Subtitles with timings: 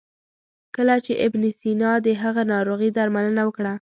[0.75, 3.73] کله چې ابن سینا د هغه ناروغي درملنه وکړه.